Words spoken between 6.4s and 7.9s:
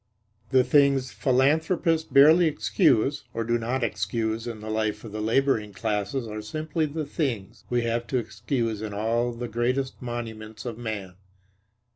simply the things we